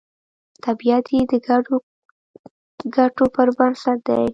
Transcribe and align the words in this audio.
طبیعت 0.65 1.05
یې 1.15 1.21
د 1.31 1.33
ګډو 1.47 1.75
ګټو 2.95 3.25
پر 3.35 3.47
بنسټ 3.57 3.97
دی 4.07 4.23